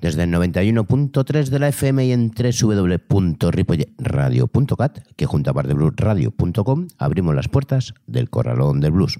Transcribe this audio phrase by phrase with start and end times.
[0.00, 7.48] Desde el 91.3 de la FM y en www.ripolleradio.cat, que junto a bardebluesradio.com abrimos las
[7.48, 9.18] puertas del Corralón del Blues.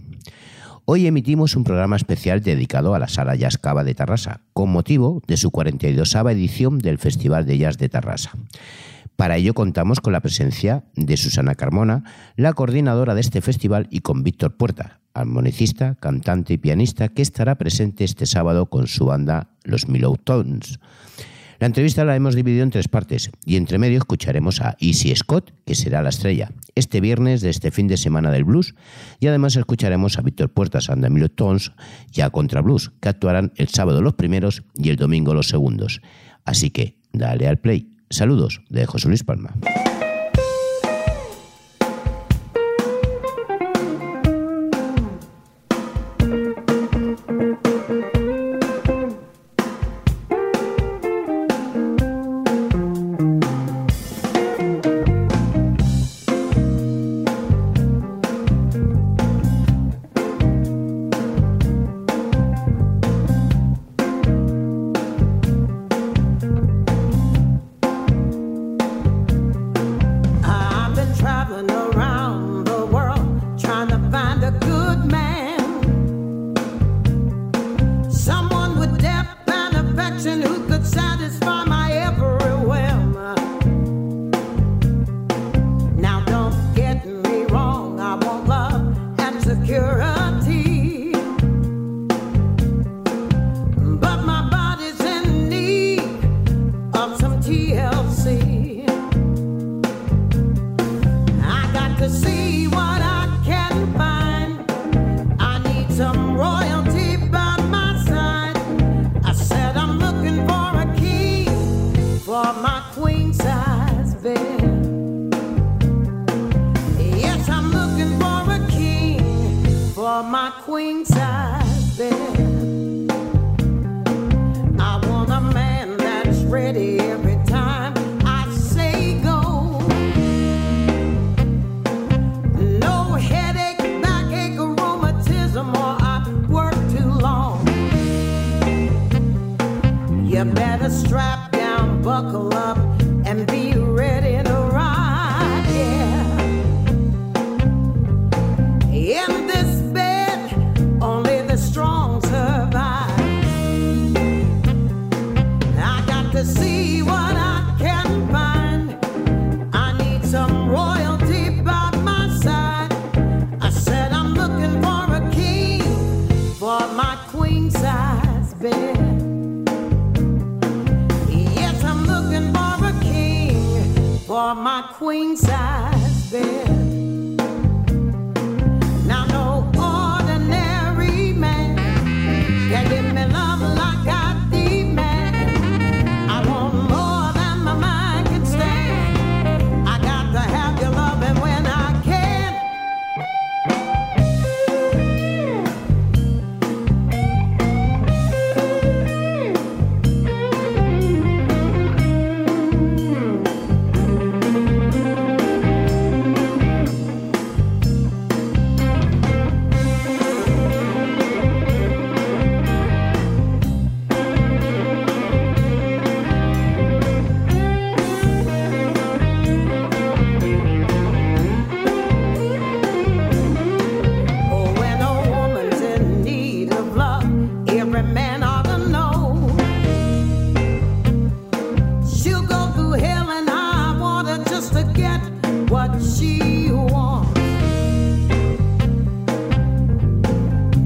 [0.84, 5.22] Hoy emitimos un programa especial dedicado a la Sala Jazz Cava de Tarrasa, con motivo
[5.26, 8.32] de su 42 edición del Festival de Jazz de Tarrasa.
[9.16, 12.04] Para ello contamos con la presencia de Susana Carmona,
[12.36, 17.56] la coordinadora de este festival, y con Víctor Puerta, armonicista, cantante y pianista, que estará
[17.56, 20.80] presente este sábado con su banda Los Milo Tones.
[21.62, 25.52] La entrevista la hemos dividido en tres partes y entre medio escucharemos a Easy Scott,
[25.64, 28.74] que será la estrella, este viernes de este fin de semana del blues,
[29.20, 31.70] y además escucharemos a Víctor Puertas and the Milo Tones
[32.12, 36.00] y a Contra Blues, que actuarán el sábado los primeros y el domingo los segundos.
[36.44, 37.91] Así que, dale al play.
[38.12, 39.54] Saludos de José Luis Palma.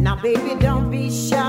[0.06, 1.45] Now, baby, don't be shy.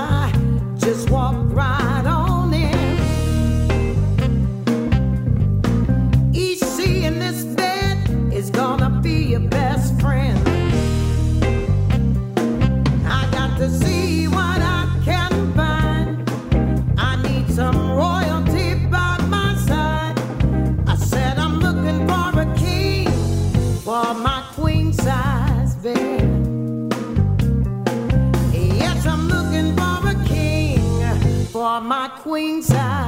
[32.28, 33.07] queen's side.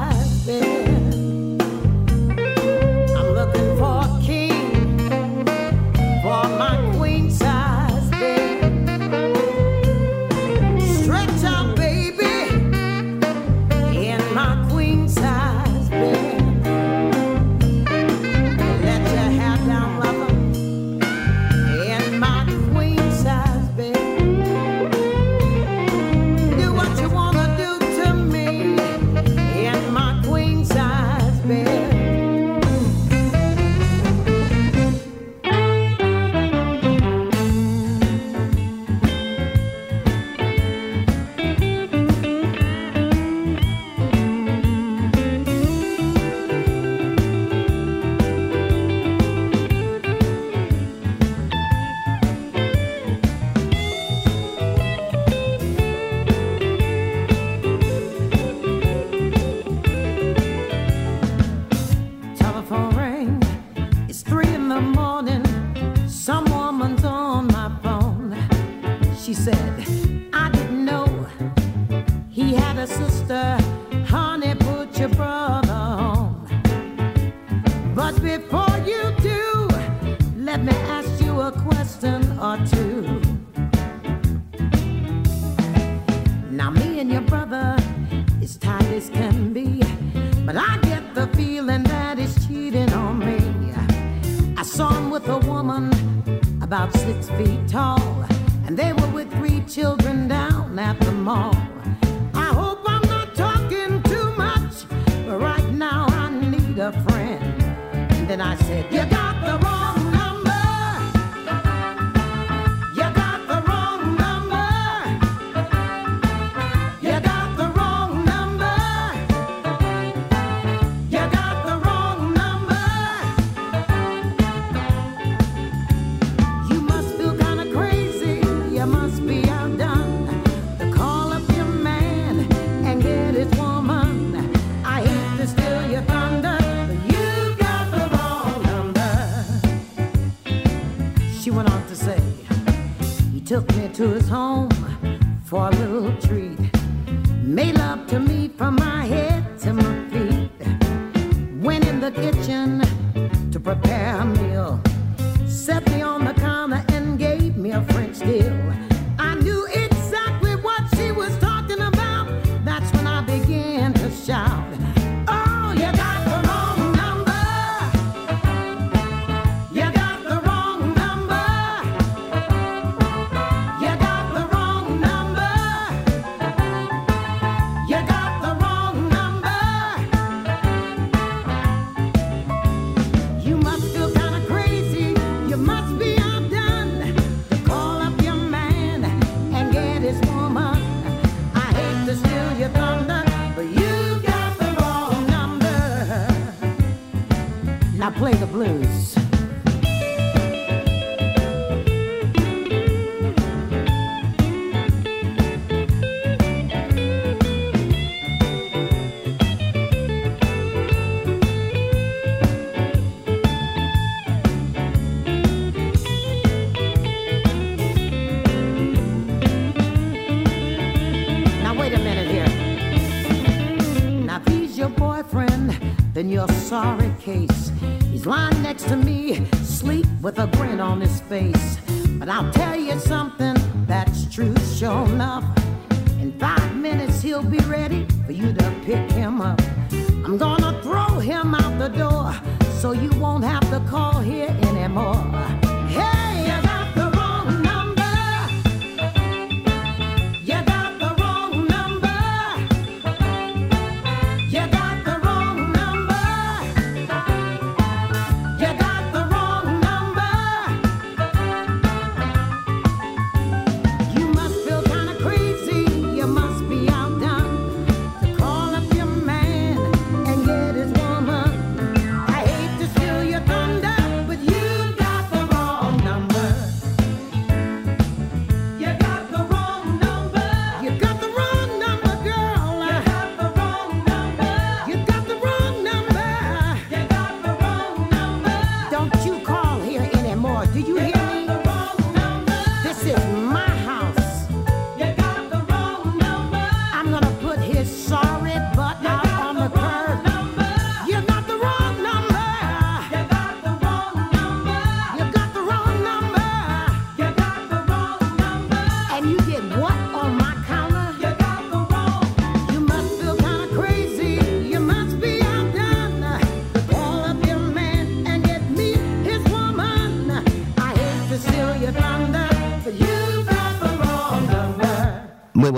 [228.90, 229.19] to me.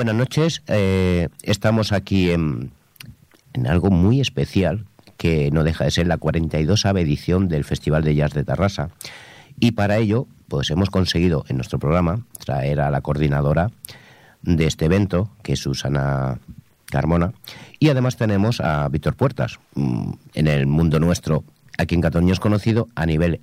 [0.04, 0.62] buenas noches.
[0.66, 2.72] Eh, estamos aquí en,
[3.52, 4.84] en, algo muy especial
[5.16, 8.90] que no deja de ser la 42 edición del Festival de Jazz de Tarrasa.
[9.60, 13.70] Y para ello, pues hemos conseguido en nuestro programa traer a la coordinadora
[14.42, 16.40] de este evento, que es Susana
[16.86, 17.32] Carmona,
[17.78, 19.60] y además tenemos a Víctor Puertas.
[19.76, 21.44] Mm, en el mundo nuestro,
[21.78, 23.40] aquí en Cataluña es conocido, a nivel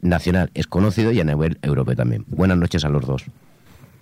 [0.00, 2.24] nacional es conocido y a nivel europeo también.
[2.26, 3.26] Buenas noches a los dos.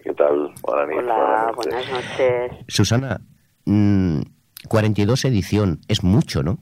[0.09, 0.55] ¿Qué tal?
[0.63, 2.53] Hola, buenas noches.
[2.67, 3.21] Susana,
[3.67, 4.21] mmm,
[4.67, 6.61] 42 edición, es mucho, ¿no?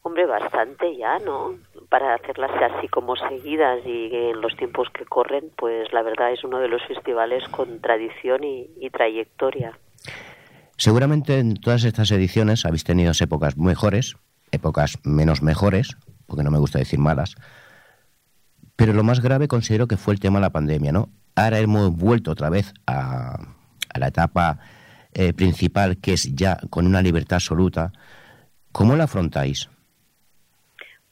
[0.00, 1.56] Hombre, bastante ya, ¿no?
[1.90, 6.42] Para hacerlas así como seguidas y en los tiempos que corren, pues la verdad es
[6.42, 9.78] uno de los festivales con tradición y, y trayectoria.
[10.78, 14.16] Seguramente en todas estas ediciones habéis tenido épocas mejores,
[14.50, 17.36] épocas menos mejores, porque no me gusta decir malas,
[18.76, 21.10] pero lo más grave considero que fue el tema de la pandemia, ¿no?
[21.40, 23.34] Ahora hemos vuelto otra vez a,
[23.94, 24.58] a la etapa
[25.14, 27.92] eh, principal, que es ya con una libertad absoluta.
[28.72, 29.68] ¿Cómo la afrontáis?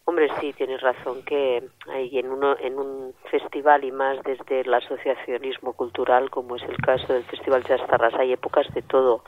[0.05, 4.73] Hombre, sí, tienes razón que hay en, uno, en un festival y más desde el
[4.73, 9.25] asociacionismo cultural, como es el caso del Festival Chastarras, hay épocas de todo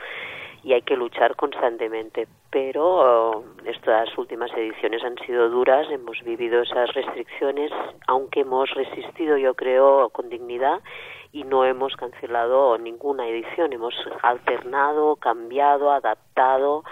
[0.63, 2.27] y hay que luchar constantemente.
[2.51, 7.71] Pero estas últimas ediciones han sido duras, hemos vivido esas restricciones,
[8.07, 10.81] aunque hemos resistido, yo creo, con dignidad
[11.33, 16.83] y no hemos cancelado ninguna edición, hemos alternado, cambiado, adaptado.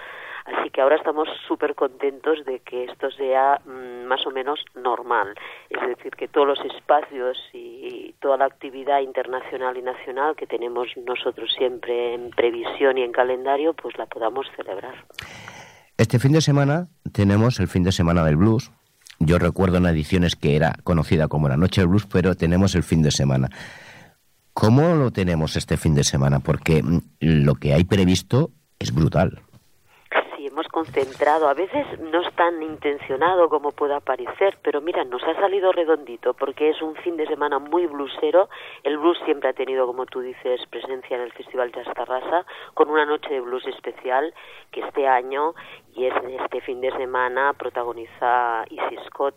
[0.48, 5.34] Así que ahora estamos súper contentos de que esto sea mm, más o menos normal.
[5.68, 10.88] Es decir, que todos los espacios y toda la actividad internacional y nacional que tenemos
[10.96, 15.04] nosotros siempre en previsión y en calendario, pues la podamos celebrar.
[15.98, 18.70] Este fin de semana tenemos el fin de semana del blues.
[19.18, 22.84] Yo recuerdo en ediciones que era conocida como la Noche del Blues, pero tenemos el
[22.84, 23.48] fin de semana.
[24.54, 26.40] ¿Cómo lo tenemos este fin de semana?
[26.40, 29.42] Porque mm, lo que hay previsto es brutal.
[30.78, 31.48] Concentrado.
[31.48, 36.34] A veces no es tan intencionado como pueda parecer, pero mira, nos ha salido redondito
[36.34, 38.48] porque es un fin de semana muy blusero.
[38.84, 42.90] El blues siempre ha tenido, como tú dices, presencia en el Festival Jazz Tarrasa, con
[42.90, 44.32] una noche de blues especial
[44.70, 45.54] que este año
[45.96, 49.34] y es este fin de semana protagoniza Izzy Scott.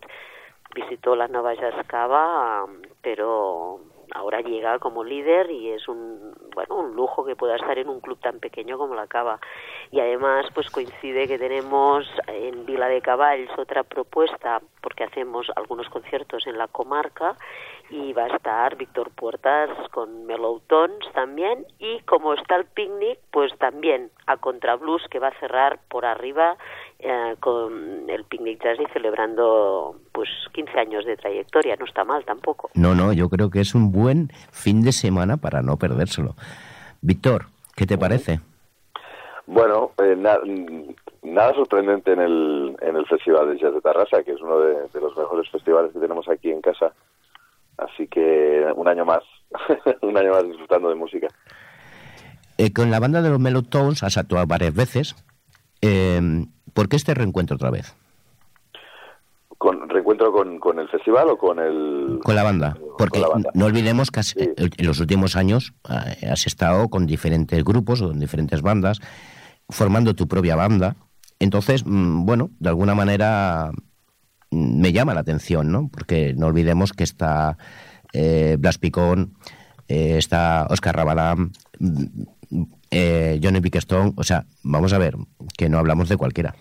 [0.75, 2.67] Visitó la Nova Jazz Cava,
[3.01, 3.79] pero
[4.13, 8.01] ahora llega como líder y es un bueno un lujo que pueda estar en un
[8.01, 9.39] club tan pequeño como la Cava.
[9.91, 15.89] Y además pues coincide que tenemos en Vila de Caballs otra propuesta porque hacemos algunos
[15.89, 17.35] conciertos en la comarca
[17.89, 23.19] y va a estar Víctor Puertas con Mellow Tones también y como está el picnic
[23.31, 26.57] pues también a Contrablues que va a cerrar por arriba
[27.01, 32.24] eh, con el picnic jazz y celebrando pues 15 años de trayectoria no está mal
[32.25, 36.36] tampoco No, no, yo creo que es un buen fin de semana para no perdérselo.
[37.01, 38.39] Víctor, ¿qué te parece?
[39.48, 40.39] Bueno, eh, na-
[41.24, 44.74] nada sorprendente en el, en el Festival de Jazz de Tarrasa, que es uno de,
[44.93, 46.93] de los mejores festivales que tenemos aquí en casa.
[47.77, 49.24] Así que un año más,
[50.01, 51.27] un año más disfrutando de música.
[52.58, 55.15] Eh, con la banda de los Melotones has actuado varias veces.
[55.81, 57.93] Eh, ¿Por qué este reencuentro otra vez?
[59.57, 62.19] ¿Con reencuentro con, con el festival o con el...?
[62.23, 62.75] Con la banda.
[62.97, 63.51] Porque Con la banda.
[63.53, 64.50] no olvidemos que has- Sí.
[64.57, 69.00] en los últimos años eh, has estado con diferentes grupos o con diferentes bandas,
[69.69, 70.95] formando tu propia banda.
[71.39, 73.71] Entonces, mm, bueno, de alguna manera
[74.50, 75.89] mm, me llama la atención, ¿no?
[75.91, 77.57] Porque no olvidemos que está
[78.13, 79.35] eh, Blas Picón,
[79.88, 84.13] eh, está Oscar Rabalán, mm, eh, Johnny Bickerstone.
[84.17, 85.15] O sea, vamos a ver,
[85.57, 86.53] que no hablamos de cualquiera.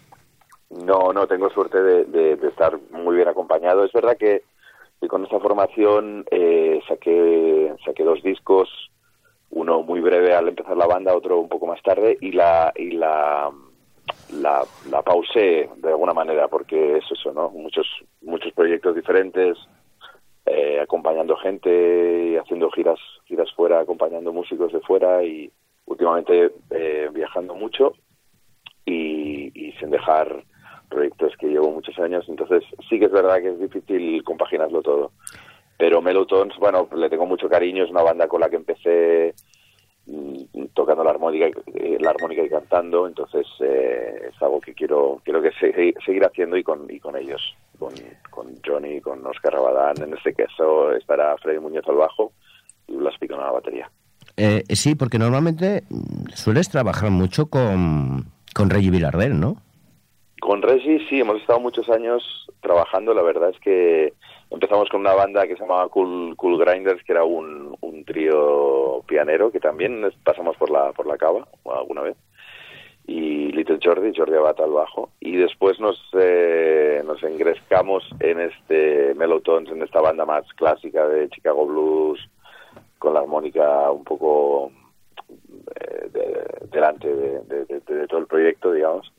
[0.71, 3.85] No, no, tengo suerte de, de- de estar muy bien acompañado.
[3.85, 4.43] Es verdad que,
[5.09, 8.69] con esta formación eh, saqué, saqué dos discos,
[9.51, 12.93] uno muy breve al empezar la banda, otro un poco más tarde, y la y
[12.93, 13.51] la,
[14.33, 17.51] la, la pausé de alguna manera, porque es eso, ¿no?
[17.51, 17.87] Muchos,
[18.23, 19.57] muchos proyectos diferentes,
[20.47, 25.51] eh, acompañando gente, haciendo giras, giras fuera, acompañando músicos de fuera y
[25.91, 27.93] últimamente eh, viajando mucho
[28.87, 30.45] y, y sin dejar
[30.89, 32.25] proyectos que llevo muchos años.
[32.29, 35.13] Entonces sí que es verdad que es difícil compaginarlo todo.
[35.77, 39.35] Pero Melotones, bueno, le tengo mucho cariño, es una banda con la que empecé
[40.07, 45.21] mm, tocando la armónica, eh, la armónica y cantando, entonces eh, es algo que quiero
[45.25, 47.95] quiero que se- seguir haciendo y con y con ellos, con,
[48.31, 52.33] con Johnny, con Oscar Rabadán, en este caso estará Freddy Muñoz al bajo
[52.87, 53.91] y Blas Pico en la batería.
[54.37, 55.85] Eh, sí, porque normalmente
[56.35, 59.57] sueles trabajar mucho con, con Reggie Villardel, ¿no?
[60.41, 62.23] Con Regi sí, hemos estado muchos años
[62.61, 63.13] trabajando.
[63.13, 64.15] La verdad es que
[64.51, 69.03] empezamos con una banda que se llamaba Cool, cool Grinders, que era un, un trío
[69.07, 72.17] pianero, que también pasamos por la por la cava alguna vez.
[73.07, 75.11] Y Little Jordi, Jordi Abad al bajo.
[75.21, 81.29] Y después nos, eh, nos engrescamos en este Melotones, en esta banda más clásica de
[81.29, 82.21] Chicago Blues,
[83.01, 84.71] con la armónica un poco
[85.29, 89.13] eh, de- delante de- de- de- de todo el proyecto, digamos.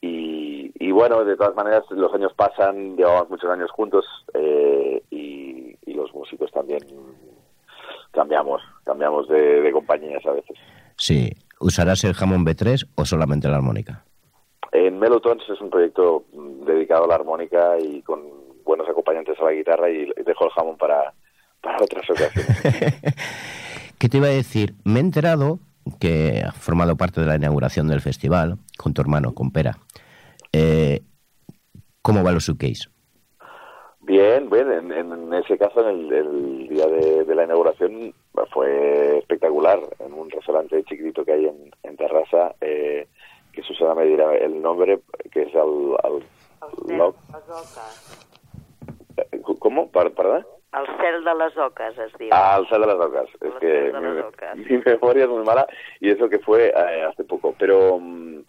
[0.00, 5.76] Y, y bueno, de todas maneras, los años pasan, llevamos muchos años juntos eh, y,
[5.84, 6.80] y los músicos también
[8.12, 10.56] cambiamos, cambiamos de, compañías a veces.
[10.96, 11.30] Sí.
[11.60, 14.02] ¿Usarás el Hammond B3 o solamente la armónica?
[14.72, 18.22] En Melotones es un proyecto mm, dedicado a la armónica y con
[18.64, 21.12] buenos acompañantes a la guitarra y dejo el jamón para,
[21.62, 22.94] para otras ocasiones.
[23.98, 24.74] ¿Qué te iba a decir?
[24.84, 25.58] Me he enterado
[25.98, 29.78] que has formado parte de la inauguración del festival con tu hermano, con Pera.
[30.52, 31.00] Eh,
[32.02, 32.88] ¿Cómo va los suitcase?
[34.02, 38.14] Bien, bien, en, en ese caso, en el, el día de, de la inauguración,
[38.52, 39.78] fue espectacular.
[40.00, 43.06] En un restaurante chiquitito que hay en, en Terrassa, eh,
[43.52, 45.96] que Susana me dirá el nombre, que es al...
[46.02, 46.22] al
[49.16, 49.90] eh, ¿Cómo?
[49.90, 50.46] ¿Par- ¿Perdón?
[50.72, 52.28] El cel de les oques, es diu.
[52.30, 53.28] Ah, al Sal de las Ocas.
[53.40, 54.56] Es que mi, Ocas.
[54.70, 55.66] mi memoria es muy mala
[55.98, 57.54] y eso que fue eh, hace poco.
[57.58, 58.44] Pero, mm,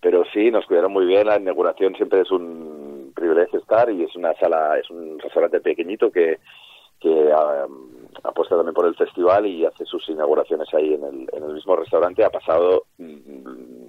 [0.00, 1.26] pero sí, nos cuidaron muy bien.
[1.26, 6.10] La inauguración siempre es un privilegio estar y es una sala, es un restaurante pequeñito
[6.10, 6.38] que,
[7.00, 7.32] que
[8.24, 11.76] apuesta también por el festival y hace sus inauguraciones ahí en el, en el mismo
[11.76, 12.24] restaurante.
[12.24, 13.88] Ha pasado mm,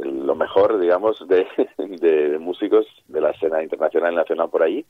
[0.00, 1.46] lo mejor, digamos, de,
[1.78, 4.84] de músicos de la escena internacional y nacional por ahí.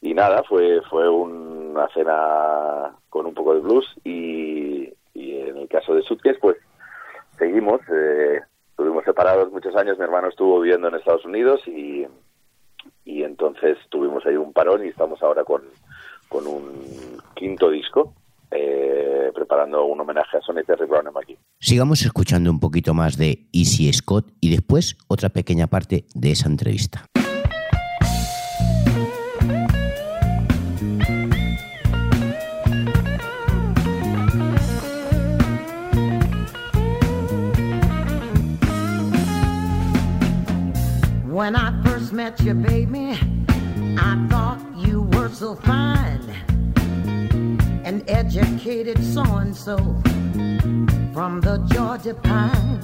[0.00, 5.94] Y nada, fue fue una cena con un poco de blues y, en el caso
[5.94, 6.56] de Suitcase, pues
[7.38, 7.80] seguimos.
[7.92, 12.06] Eh, estuvimos separados muchos años, mi hermano estuvo viviendo en Estados Unidos y,
[13.06, 15.62] y entonces tuvimos ahí un parón y estamos ahora con,
[16.28, 18.12] con un quinto disco,
[18.50, 21.38] eh, preparando un homenaje a Sonny Terry Brown aquí.
[21.58, 26.48] Sigamos escuchando un poquito más de Easy Scott y después otra pequeña parte de esa
[26.48, 27.06] entrevista.
[41.36, 43.10] When I first met you, baby,
[43.98, 46.24] I thought you were so fine.
[47.84, 49.76] An educated so and so
[51.12, 52.80] from the Georgia Pine.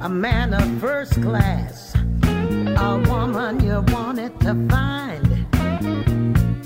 [0.00, 5.28] A man of first class, a woman you wanted to find.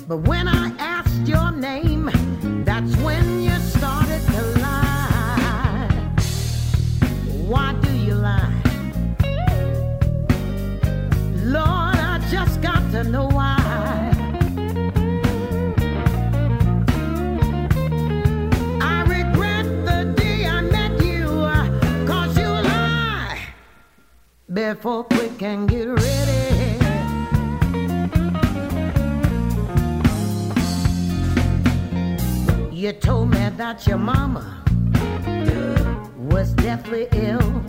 [0.07, 2.09] But when I asked your name,
[2.63, 5.89] that's when you started to lie.
[7.49, 7.80] Why
[24.53, 26.77] before quick can get ready.
[32.75, 34.63] You told me that your mama
[36.17, 37.63] was deathly ill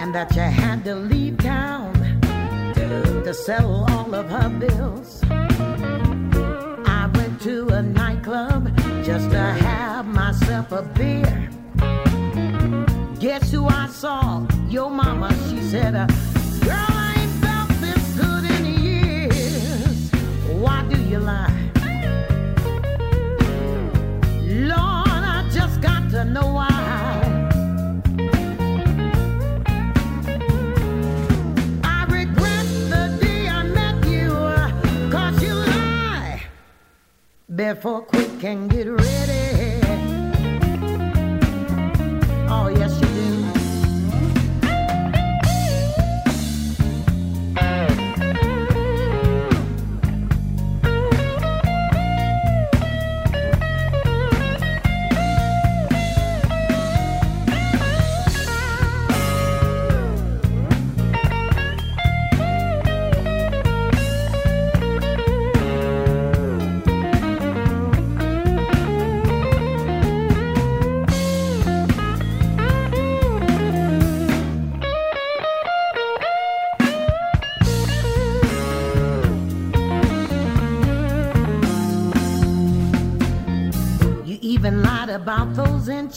[0.00, 1.92] and that you had to leave town
[3.24, 5.22] to settle all of her bills.
[5.30, 11.50] I went to a nightclub just to have myself a beer.
[13.22, 14.44] Guess who I saw?
[14.68, 15.30] Your mama.
[15.48, 16.08] She said, uh,
[16.64, 20.10] Girl, I ain't felt this good in years.
[20.60, 21.70] Why do you lie?
[24.42, 26.68] Lord, I just got to know why.
[31.84, 36.42] I regret the day I met you, uh, cause you lie
[37.54, 39.61] before quick can get ready.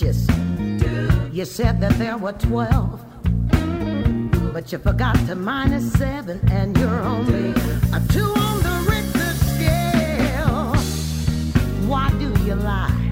[0.01, 0.27] Inches.
[1.31, 3.05] You said that there were 12.
[4.53, 7.51] But you forgot to minus seven, and you're only
[7.93, 10.75] a two on the Richter scale.
[11.87, 13.11] Why do you lie?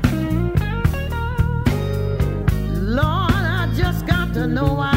[2.82, 4.94] Lord, I just got to know why.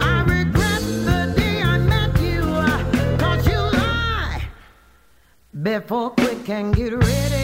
[0.00, 4.42] I regret the day I met you, you lie
[5.62, 7.43] before can get ready.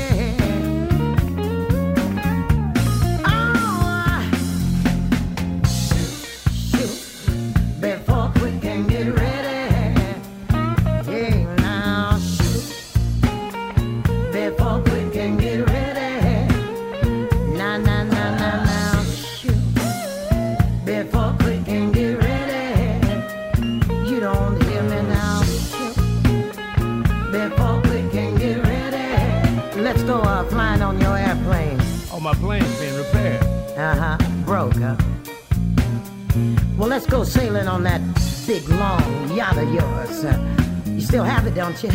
[37.00, 37.98] Let's go sailing on that
[38.46, 40.22] big long yacht of yours.
[40.22, 40.36] Uh,
[40.84, 41.90] you still have it, don't you?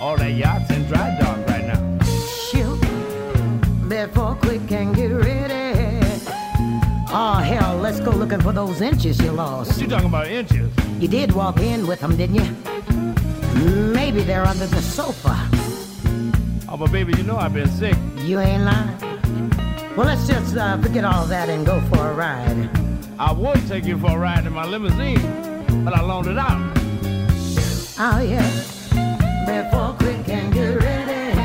[0.00, 2.04] All that yachts in dry dock right now.
[2.50, 2.80] Shoot.
[3.88, 6.10] Before quick and get ready.
[7.12, 9.80] Oh, hell, let's go looking for those inches you lost.
[9.80, 10.68] You talking about inches?
[10.98, 12.50] You did walk in with them, didn't you?
[13.94, 15.36] Maybe they're under the sofa.
[16.68, 17.96] Oh, but baby, you know I've been sick.
[18.16, 18.98] You ain't lying.
[19.96, 22.79] Well, let's just uh, forget all that and go for a ride.
[23.22, 25.20] I would take you for a ride in my limousine,
[25.84, 26.58] but I loaned it out.
[27.98, 28.40] Oh, yeah.
[29.44, 31.36] Before quick can get ready.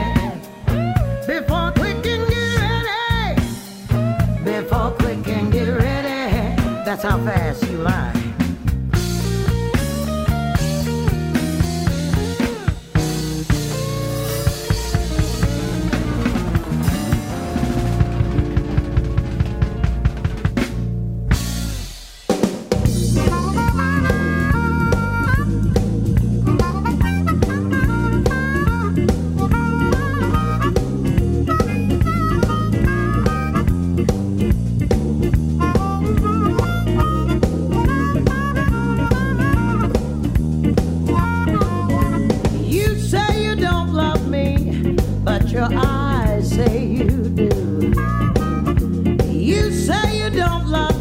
[1.28, 3.42] Before quick can get ready.
[4.46, 6.56] Before quick can get ready.
[6.86, 8.25] That's how fast you lie.
[50.36, 50.95] Don't love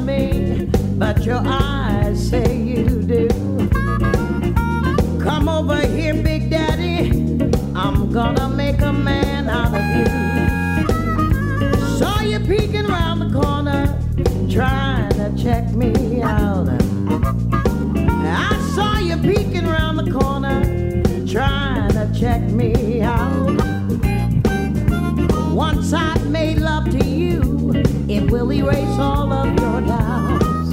[28.45, 30.73] will erase all of your doubts.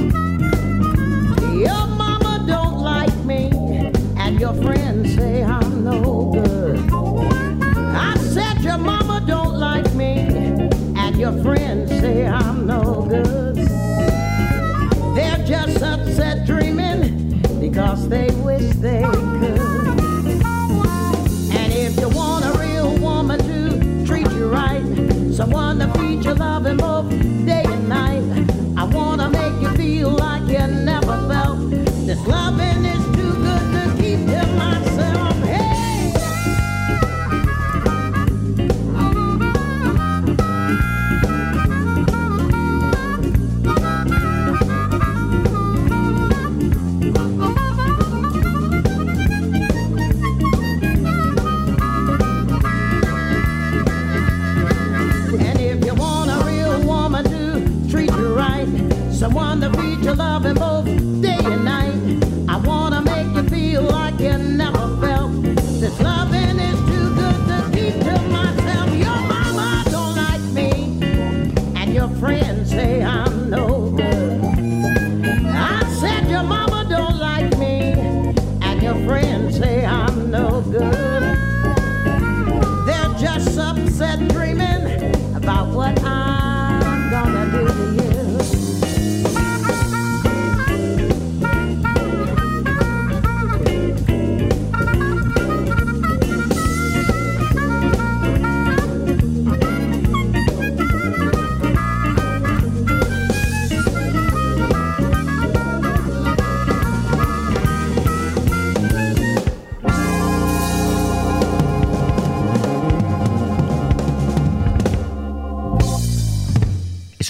[1.55, 3.49] Your mama don't like me,
[4.17, 6.79] and your friends say I'm no good.
[7.95, 10.27] I said your mama don't like me,
[10.97, 13.55] and your friends say I'm no good.
[15.15, 19.61] They're just upset dreaming because they wish they could.
[21.59, 24.83] And if you want a real woman to treat you right,
[25.33, 27.30] someone to feed you loving both day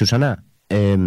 [0.02, 0.98] Susana, eh,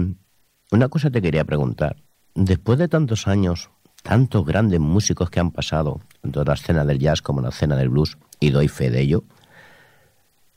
[0.71, 1.97] una cosa te quería preguntar.
[2.37, 3.69] Después de tantos años,
[4.05, 7.49] tantos grandes músicos que han pasado, tanto en la escena del jazz como en la
[7.49, 9.25] escena del blues, y doy fe de ello,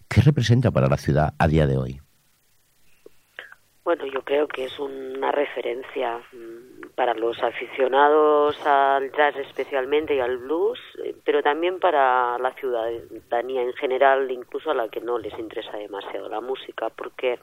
[0.08, 2.00] ¿qué representa para la ciudad a día de hoy?
[3.84, 10.20] Bueno, yo creo que es una referencia mm, para los aficionados al jazz especialmente y
[10.20, 15.18] al blues, eh, pero también para la ciudadanía en general, incluso a la que no
[15.18, 17.40] les interesa demasiado la música, porque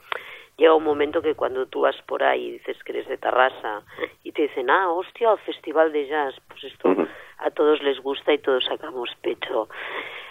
[0.57, 3.83] llega un momento que cuando tú vas por ahí y dices que eres de Tarrasa
[4.23, 6.95] y te dicen, ah, hostia, el festival de jazz, pues esto
[7.39, 9.69] a todos les gusta y todos sacamos pecho.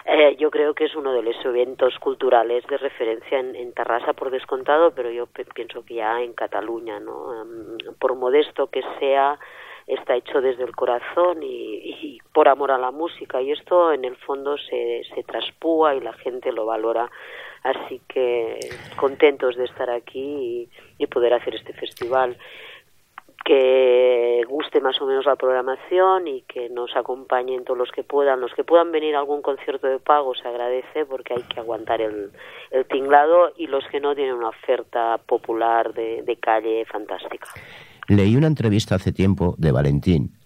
[0.07, 4.13] Eh, yo creo que es uno de los eventos culturales de referencia en, en Tarrasa
[4.13, 7.43] por descontado, pero yo pienso que ya en Cataluña, ¿no?
[7.43, 9.39] Em, por modesto que sea,
[9.87, 14.17] está hecho desde el corazón y, por amor a la música y esto en el
[14.17, 17.11] fondo se, se traspúa y la gente lo valora.
[17.63, 18.59] Así que
[18.97, 20.69] contentos de estar aquí y,
[20.99, 22.37] y poder hacer este festival
[23.45, 28.41] que guste más o menos la programación y que nos acompañen todos los que puedan.
[28.41, 32.01] Los que puedan venir a algún concierto de pago se agradece porque hay que aguantar
[32.01, 32.31] el,
[32.71, 37.49] el tinglado y los que no tienen una oferta popular de calle fantástica.
[38.09, 40.39] Leí una entrevista hace tiempo de Valentín,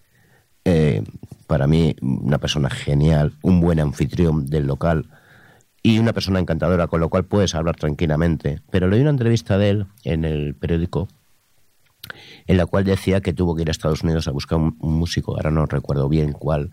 [0.64, 1.02] eh,
[1.46, 5.10] para mí una persona genial, un buen anfitrión del local
[5.82, 8.60] y una persona encantadora, con lo cual puedes hablar tranquilamente.
[8.70, 11.08] Pero leí una entrevista de él en el periódico
[12.46, 15.36] en la cual decía que tuvo que ir a Estados Unidos a buscar un, músico,
[15.36, 16.72] ahora no recuerdo bien cuál,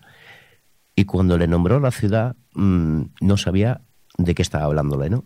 [0.94, 3.82] y cuando le nombró la ciudad mm, no sabía
[4.16, 5.24] de qué estaba hablándole, ¿no?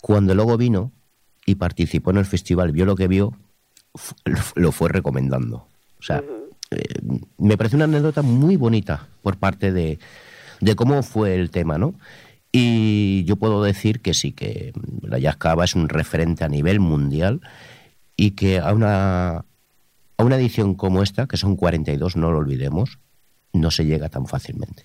[0.00, 0.92] Cuando luego vino
[1.44, 3.36] y participó en el festival, vio lo que vio,
[4.54, 5.66] lo fue recomendando.
[5.98, 6.22] O sea,
[6.70, 6.82] eh,
[7.38, 9.98] me parece una anécdota muy bonita por parte de,
[10.60, 11.94] de cómo fue el tema, ¿no?
[12.52, 14.72] Y yo puedo decir que sí, que
[15.02, 17.40] la Jazz Cava es un referente a nivel mundial
[18.16, 22.98] y que a una, a una edición como esta, que son 42, no lo olvidemos,
[23.52, 24.84] no se llega tan fácilmente.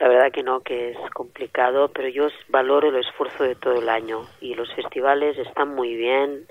[0.00, 3.88] La verdad que no, que es complicado, pero yo valoro el esfuerzo de todo el
[3.90, 6.46] año y los festivales están muy bien,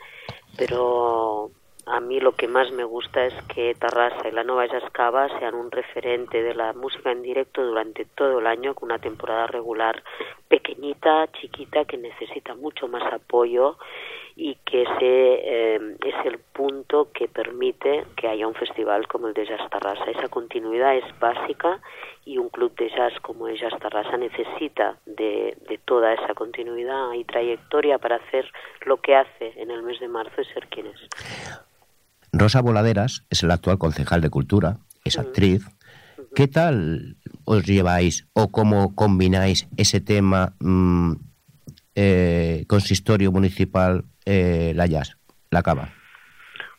[0.59, 1.51] pero
[1.85, 5.29] a mí lo que más me gusta es que Tarrasa y la Nova Jazz Cava
[5.39, 9.47] sean un referente de la música en directo durante todo el año con una temporada
[9.47, 10.03] regular
[10.49, 13.77] pequeñita, chiquita, que necesita mucho más apoyo
[14.41, 19.33] y que ese eh, es el punto que permite que haya un festival como el
[19.33, 20.05] de Jazz Tarrasa.
[20.05, 21.81] Esa continuidad es básica
[22.23, 27.11] y un club de jazz como el Jazz Tarrasa necesita de, de toda esa continuidad
[27.13, 28.45] y trayectoria para hacer
[28.85, 30.99] lo que hace en el mes de marzo y ser quien es.
[32.31, 35.65] Rosa Voladeras es el actual concejal de Cultura, es actriz.
[36.33, 41.13] ¿Qué tal os lleváis o cómo combináis ese tema mm,
[42.01, 45.17] eh, consistorio municipal, eh, la jazz,
[45.51, 45.89] la cava?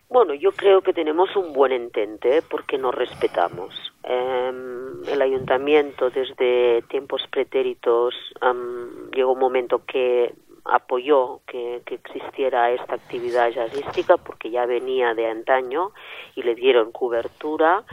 [0.09, 2.42] Bueno, yo creo que tenemos un buen entente ¿eh?
[2.48, 3.74] porque nos respetamos.
[4.02, 10.33] Em, el ayuntamiento desde tiempos pretéritos am, llegó un momento que
[10.64, 15.92] apoyó que, que existiera esta actividad jazzística porque ya venía de antaño
[16.35, 17.85] y le dieron cobertura.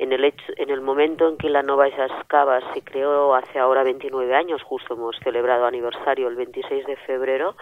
[0.00, 3.58] En el, hecho, en el momento en que la Nova Jazz Cava se creó hace
[3.58, 7.54] ahora 29 años, justo hemos celebrado aniversario el 26 de febrero,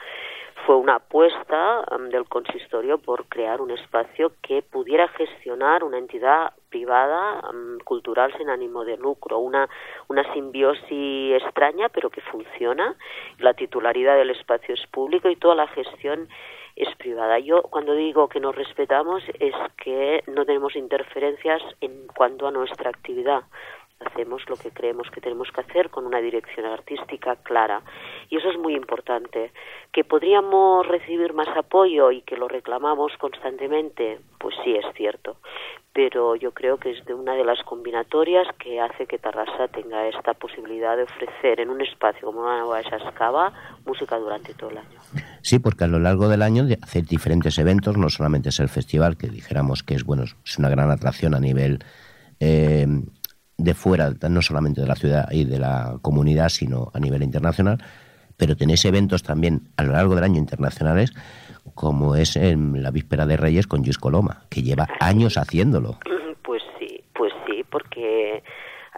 [0.65, 6.53] fue una apuesta um, del consistorio por crear un espacio que pudiera gestionar una entidad
[6.69, 9.69] privada um, cultural sin ánimo de lucro, una,
[10.07, 12.95] una simbiosis extraña pero que funciona.
[13.39, 16.29] La titularidad del espacio es público y toda la gestión
[16.79, 17.39] es privada.
[17.41, 22.91] Yo cuando digo que nos respetamos es que no tenemos interferencias en cuanto a nuestra
[22.91, 23.43] actividad
[24.01, 27.83] hacemos lo que creemos que tenemos que hacer con una dirección artística clara.
[28.31, 29.53] Y eso es muy importante.
[29.93, 35.37] Que podríamos recibir más apoyo y que lo reclamamos constantemente, pues sí es cierto.
[35.93, 40.07] Pero yo creo que es de una de las combinatorias que hace que Tarrasa tenga
[40.07, 43.53] esta posibilidad de ofrecer en un espacio como una nueva Escava
[43.85, 45.01] música durante todo el año.
[45.43, 48.69] Sí, porque a lo largo del año de hacer diferentes eventos, no solamente es el
[48.69, 51.81] festival, que dijéramos que es bueno, es una gran atracción a nivel
[52.39, 52.87] eh,
[53.59, 57.83] de fuera, no solamente de la ciudad y de la comunidad, sino a nivel internacional,
[58.37, 61.13] pero tenéis eventos también a lo largo del año internacionales,
[61.75, 65.99] como es en la víspera de Reyes con Luis Coloma, que lleva años haciéndolo.
[66.43, 68.18] Pues sí, pues sí, porque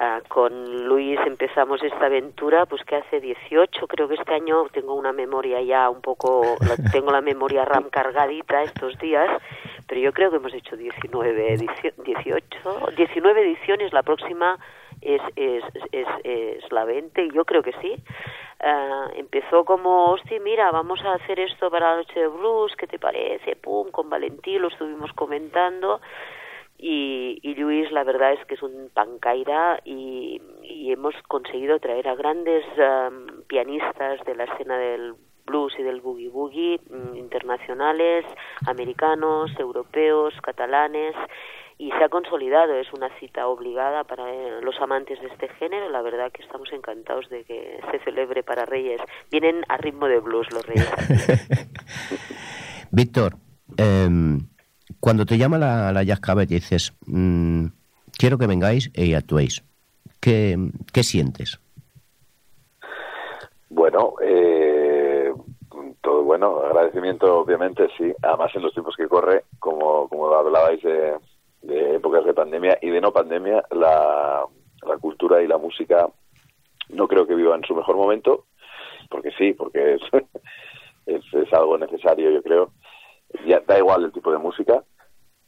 [0.01, 4.95] uh, con Luis empezamos esta aventura, pues que hace 18, creo que este año tengo
[4.95, 6.57] una memoria ya un poco,
[6.93, 9.29] tengo la memoria RAM cargadita estos días,
[9.87, 11.57] pero yo creo que hemos hecho 19,
[12.05, 14.59] 18, 19 ediciones, la próxima
[15.01, 17.95] es, es, es, es la 20 y yo creo que sí.
[18.63, 22.87] Uh, empezó como, hostia, mira, vamos a hacer esto para la noche de blues, ¿qué
[22.87, 23.57] te parece?
[23.57, 26.01] Pum, con Valentín lo estuvimos comentando
[26.83, 32.09] y, y Luis la verdad es que es un pancaira y, y hemos conseguido traer
[32.09, 35.15] a grandes um, pianistas de la escena del
[35.45, 38.25] blues y del boogie boogie mm, internacionales,
[38.67, 41.15] americanos, europeos, catalanes
[41.77, 45.91] y se ha consolidado, es una cita obligada para eh, los amantes de este género,
[45.91, 49.01] la verdad que estamos encantados de que se celebre para Reyes.
[49.31, 50.91] Vienen a ritmo de blues los Reyes.
[52.91, 53.35] Víctor,
[53.79, 54.09] eh,
[55.01, 57.67] cuando te llama la, la Cava y dices, mmm,
[58.17, 59.65] quiero que vengáis y actuéis,
[60.21, 60.57] ¿qué,
[60.93, 61.59] qué sientes?
[63.71, 65.33] Bueno, eh,
[66.03, 68.13] todo bueno, agradecimiento obviamente, sí.
[68.23, 71.15] Además en los tiempos que corre, como, como hablabais de,
[71.63, 74.45] de épocas de pandemia y de no pandemia, la,
[74.87, 76.09] la cultura y la música
[76.89, 78.47] no creo que vivan su mejor momento,
[79.09, 80.03] porque sí, porque es,
[81.33, 82.73] es algo necesario, yo creo.
[83.47, 84.83] Ya da igual el tipo de música.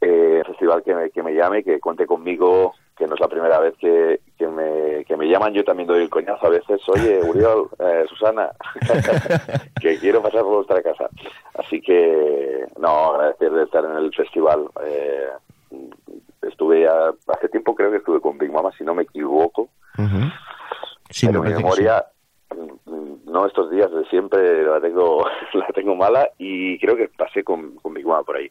[0.01, 3.61] Eh, festival que me, que me llame, que cuente conmigo, que no es la primera
[3.61, 5.53] vez que, que, me, que me llaman.
[5.55, 6.81] Yo también doy el coñazo a veces.
[6.89, 8.51] Oye, Uriol, eh, Susana,
[9.81, 11.09] que quiero pasar por vuestra casa.
[11.55, 14.67] Así que, no, agradecer de estar en el festival.
[14.85, 15.29] Eh,
[16.43, 19.69] estuve ya, hace tiempo creo que estuve con Big Mama, si no me equivoco.
[19.99, 20.31] Ujú.
[21.11, 22.05] Sí, mi memoria,
[23.27, 27.77] no estos días de siempre, la tengo, la tengo mala y creo que pasé con,
[27.77, 28.49] con Big Mama por ahí.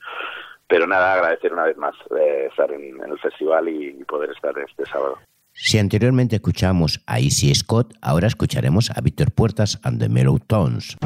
[0.68, 4.58] Pero nada, agradecer una vez más eh, estar en, el festival y, y poder estar
[4.60, 5.18] este sábado.
[5.54, 10.98] Si anteriormente escuchamos a Easy Scott, ahora escucharemos a Víctor Puertas and the Mellow Tones.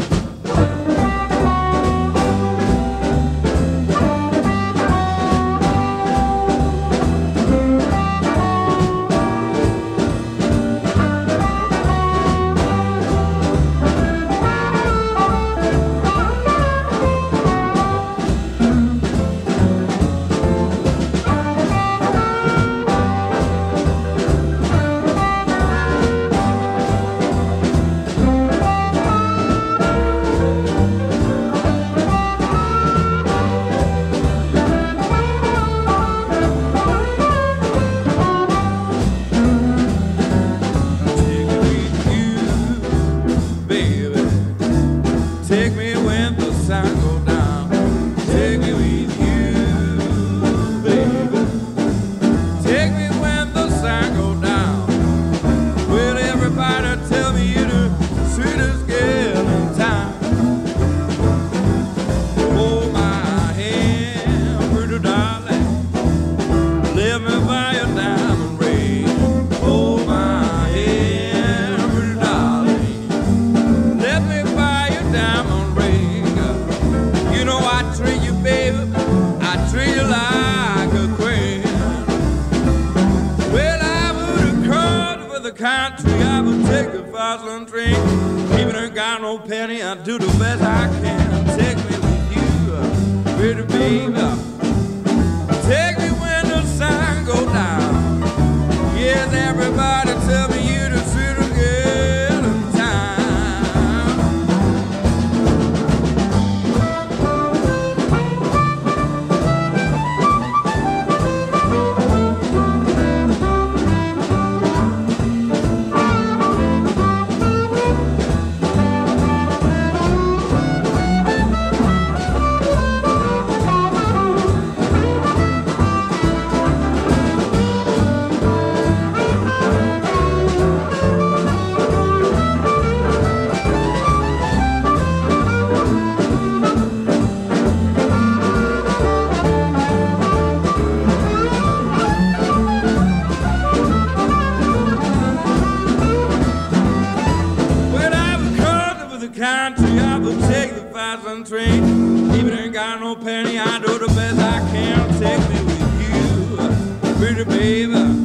[152.95, 155.09] Got no penny, I do the best I can.
[155.19, 158.24] Take me with you, pretty baby.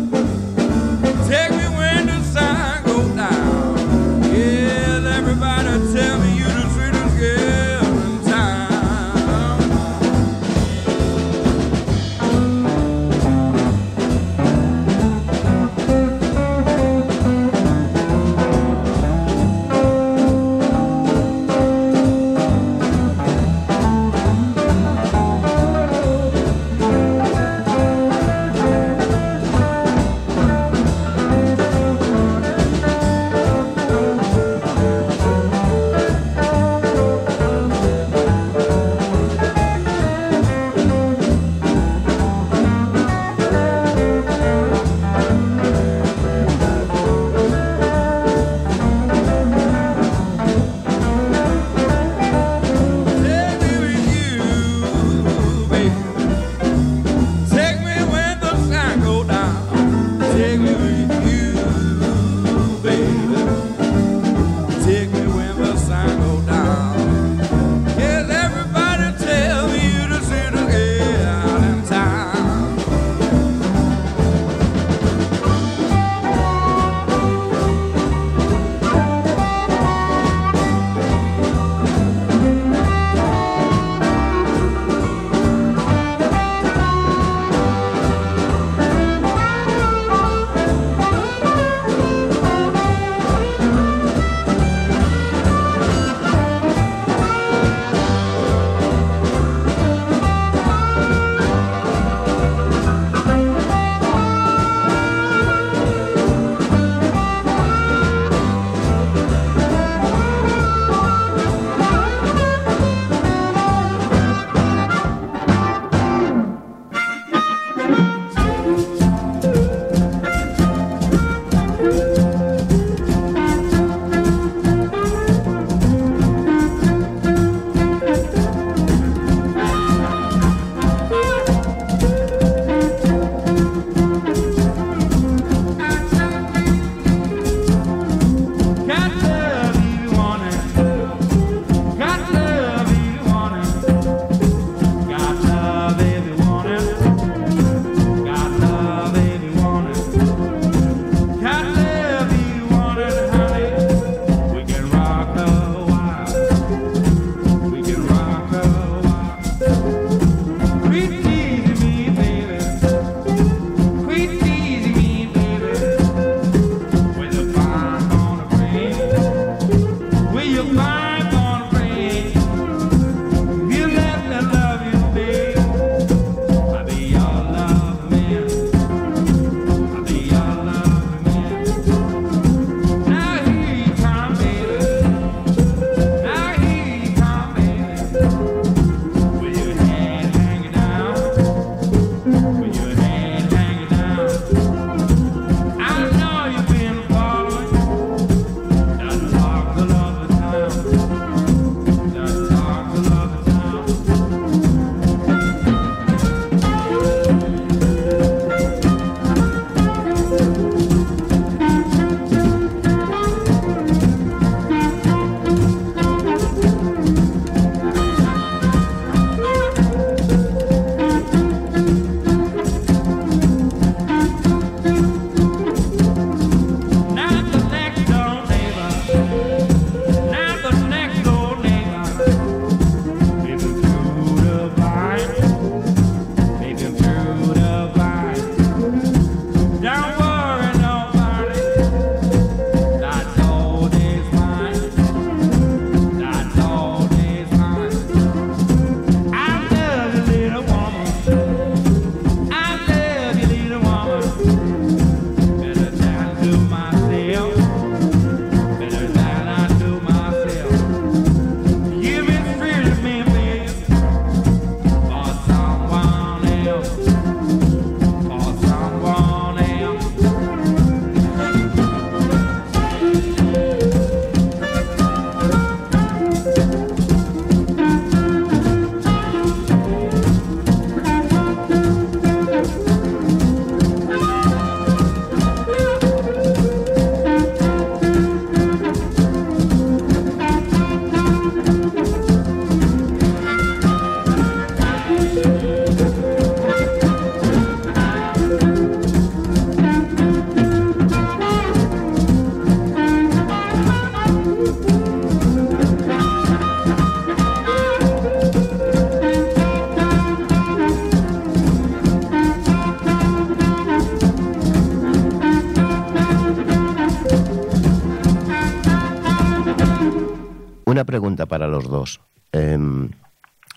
[321.01, 322.21] Una pregunta para los dos.
[322.53, 323.09] Em,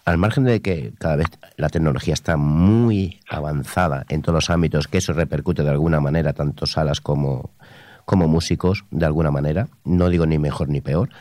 [0.03, 4.89] al margen de que cada vez la tecnología está muy avanzada en todos los ámbitos,
[4.89, 7.51] que eso repercute de alguna manera tanto salas como,
[8.03, 11.11] como músicos, de alguna manera, no digo ni mejor ni peor,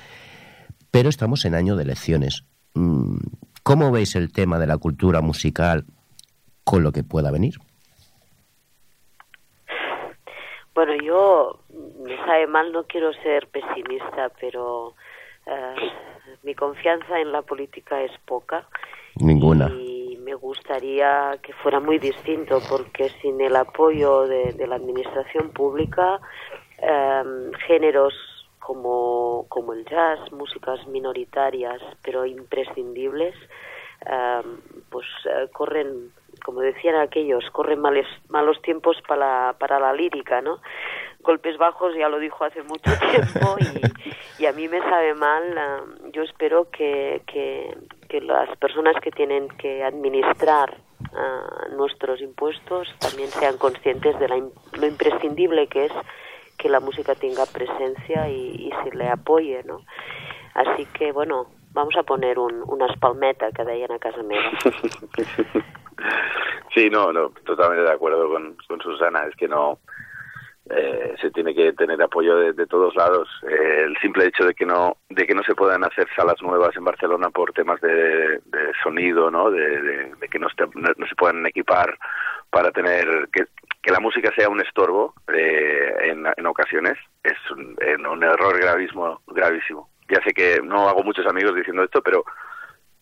[0.90, 2.42] pero estamos en año de elecciones.
[2.74, 3.18] Mm,
[3.62, 5.84] ¿Cómo veis el tema de la cultura musical
[6.64, 7.60] con lo que pueda venir?
[10.74, 11.60] Bueno, yo
[12.02, 14.96] me mal, no quiero ser pesimista, pero
[15.46, 15.74] eh,
[16.42, 18.66] mi confianza en la política es poca.
[19.16, 19.68] Ninguna.
[19.70, 25.50] Y me gustaría que fuera muy distinto, porque sin el apoyo de, de la administración
[25.50, 26.20] pública,
[26.78, 28.14] eh, géneros
[28.62, 33.34] como, como el jazz, músicas minoritarias, pero imprescindibles,
[34.06, 34.42] eh,
[34.88, 36.12] pues eh, corren,
[36.44, 40.60] como decían aquellos, corren males, malos tiempos para, para la lírica, ¿no?
[41.22, 43.56] Golpes bajos ya lo dijo hace mucho tiempo
[44.38, 45.42] y, a mí me sabe mal.
[46.12, 50.76] yo espero que, que, las personas que tienen que administrar
[51.14, 55.92] ah, nuestros impuestos también sean conscientes de la lo imprescindible que es
[56.58, 59.80] que la música tenga presencia y, se le apoye, ¿no?
[60.54, 64.50] Así que, bueno, vamos a poner un, unas palmetas que deien a casa meva.
[66.74, 69.26] Sí, no, no, totalmente de acuerdo con, con Susana.
[69.28, 69.78] Es que no
[70.70, 73.28] eh, se tiene que tener apoyo de, todos lados.
[73.48, 76.76] Eh, el simple hecho de que no de que no se puedan hacer salas nuevas
[76.76, 78.40] en Barcelona por temas de,
[78.82, 79.50] sonido, ¿no?
[79.50, 81.98] De, que no, se puedan equipar
[82.50, 83.46] para tener que,
[83.82, 89.88] que la música sea un estorbo eh, en, ocasiones es un, error gravísimo, gravísimo.
[90.08, 92.24] Ya sé que no hago muchos amigos diciendo esto, pero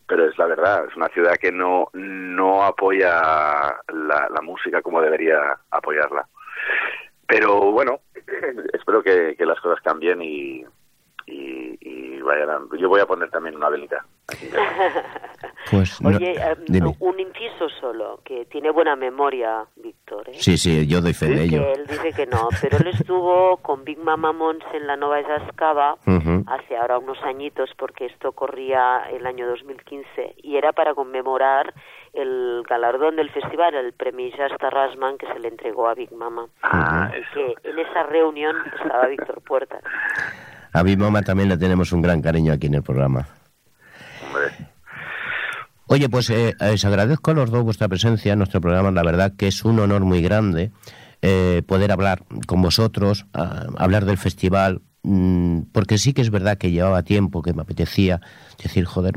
[0.06, 3.12] pero es la verdad, es una ciudad que no, no apoya
[3.92, 6.26] la música como debería apoyarla.
[7.31, 8.01] Pero bueno,
[8.72, 10.64] espero que, las cosas cambien y,
[11.26, 14.05] y, y vayan Yo voy a poner también una velita.
[15.70, 16.35] Pues no- Oye,
[16.66, 16.95] dime.
[16.99, 20.35] un inciso solo, que tiene buena memoria, Víctor, ¿eh?
[20.39, 21.62] Sí, sí, yo doy fe de ello.
[21.62, 25.22] que él dice que no, pero él estuvo con Big Mama Mons en la Nova
[25.22, 26.45] Jascava Ujú.
[26.49, 31.72] hace ahora unos añitos, porque esto corría el año 2015, y era para conmemorar
[32.14, 36.47] el galardón del festival, el premio Jazz Tarrasman, que se le entregó a Big Mama.
[36.62, 37.55] Ah, eso.
[37.62, 39.83] Que en esa reunión estaba Víctor Puertas.
[40.72, 43.26] A mi mamá también le tenemos un gran cariño aquí en el programa.
[45.87, 48.91] Oye, pues eh, agradezco a los dos vuestra presencia en nuestro programa.
[48.93, 50.70] La verdad que es un honor muy grande
[51.22, 56.70] eh, poder hablar con vosotros, hablar del festival, mm, porque sí que es verdad que
[56.70, 58.20] llevaba tiempo, que me apetecía
[58.62, 59.14] decir, joder,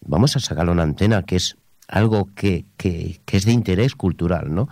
[0.00, 1.56] vamos a sacarle una antena, que es
[1.88, 4.68] algo que, que, que es de interés cultural, ¿no?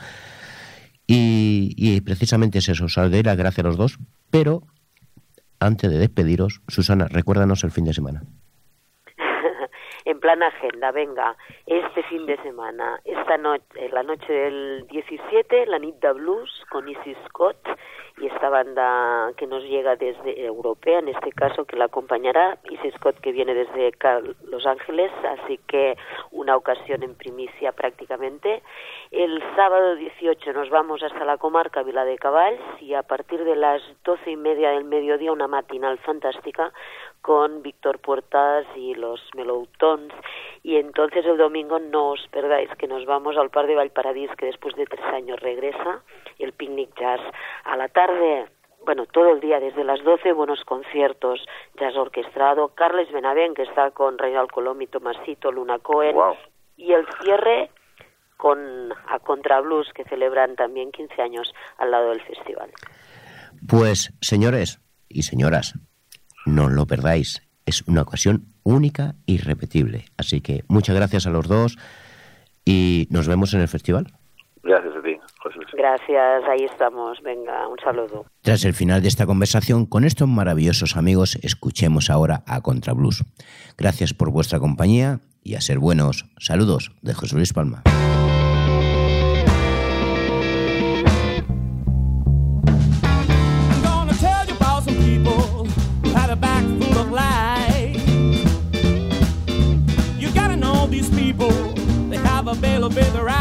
[1.13, 3.99] Y, precisamente es eso, os las gracias a los dos,
[4.31, 4.63] pero
[5.59, 8.23] antes de despediros, Susana, recuérdanos el fin de semana.
[10.21, 15.97] Plan agenda, venga, este fin de semana, esta noche, la noche del 17, la Nit
[16.15, 17.57] Blues con Isis Scott
[18.19, 22.95] y esta banda que nos llega desde europea, en este caso que la acompañará, Isis
[22.95, 23.93] Scott que viene desde
[24.45, 25.97] Los Ángeles, así que
[26.31, 28.63] una ocasión en primicia prácticamente.
[29.11, 33.57] El sábado 18 nos vamos hasta la comarca Vila de Cavalls y a partir de
[33.57, 36.73] las doce y media del mediodía una matinal fantástica
[37.23, 40.13] con Víctor Puertas y los Meloutons.
[40.63, 44.47] Y entonces el domingo no os perdáis que nos vamos al Par de Valparadís que
[44.47, 46.03] después de tres años regresa
[46.39, 47.21] el Picnic Jazz
[47.65, 48.47] a la tarde.
[48.85, 51.45] Bueno, todo el día, desde las 12, buenos conciertos,
[51.79, 56.17] jazz orquestado, Carles Benavent, que está con Reinald Colom y Tomasito, Luna Cohen,
[56.77, 57.71] y el cierre
[58.39, 62.71] con a Contra Blues, que celebran también 15 años al lado del festival.
[63.69, 65.75] Pues, señores y señoras,
[66.47, 67.43] no lo perdáis.
[67.67, 70.07] Es una ocasión única y repetible.
[70.17, 71.77] Así que muchas gracias a los dos
[72.65, 74.13] y nos vemos en el festival.
[74.63, 75.69] Gracias a ti, José Luis.
[75.73, 77.19] Gracias, ahí estamos.
[77.23, 78.27] Venga, un saludo.
[78.43, 83.25] Tras el final de esta conversación con estos maravillosos amigos, escuchemos ahora a Contra Blues.
[83.79, 86.27] Gracias por vuestra compañía y a ser buenos.
[86.39, 87.83] Saludos de José Luis Palma.
[102.95, 103.40] be the right.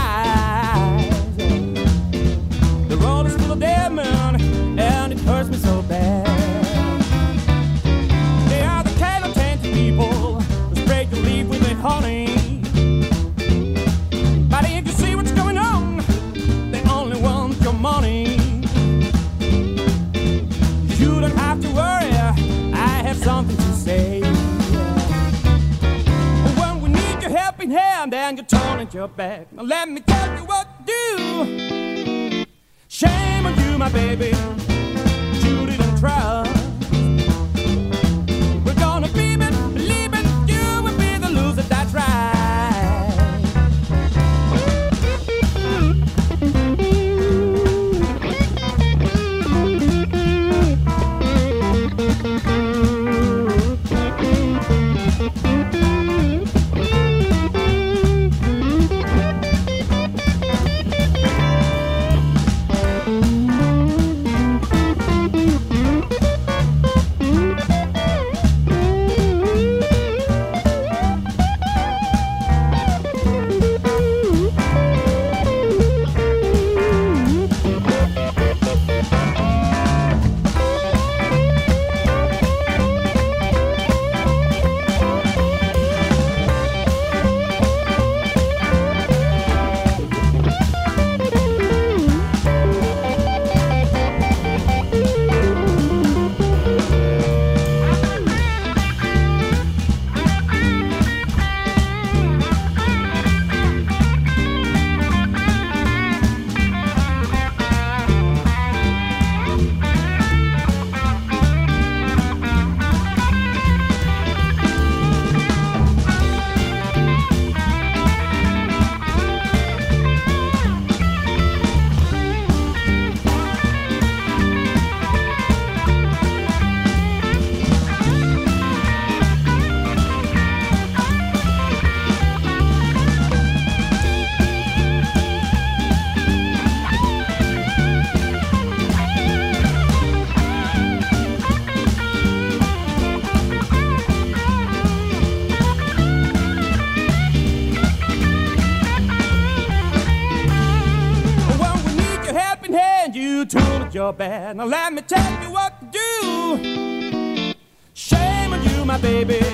[154.13, 154.53] your.
[154.55, 157.53] Now let me tell you what to do.
[157.93, 159.48] Shame on you, my baby.